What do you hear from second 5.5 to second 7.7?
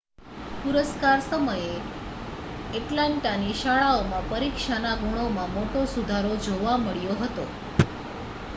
મોટો સુધારો જોવા મળ્યો હતો